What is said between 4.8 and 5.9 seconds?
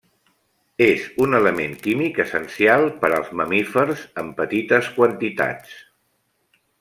quantitats.